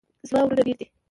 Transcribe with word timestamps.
زما 0.29 0.41
ورونه 0.43 0.61
ډیر 0.67 0.77
دي 0.79 0.87